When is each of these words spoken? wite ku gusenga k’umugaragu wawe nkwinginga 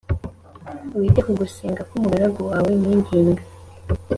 wite 0.99 1.19
ku 1.25 1.31
gusenga 1.41 1.81
k’umugaragu 1.89 2.39
wawe 2.49 2.71
nkwinginga 2.79 3.41